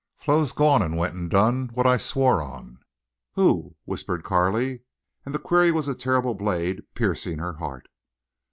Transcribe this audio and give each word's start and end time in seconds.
Flo's 0.15 0.51
gone 0.51 0.81
an' 0.81 0.95
went 0.95 1.13
an' 1.13 1.29
done 1.29 1.69
what 1.75 1.85
I 1.85 1.97
swore 1.97 2.41
on." 2.41 2.79
"Who?" 3.33 3.75
whispered 3.85 4.23
Carley, 4.23 4.81
and 5.27 5.35
the 5.35 5.37
query 5.37 5.71
was 5.71 5.87
a 5.87 5.93
terrible 5.93 6.33
blade 6.33 6.81
piercing 6.95 7.37
her 7.37 7.53
heart. 7.57 7.87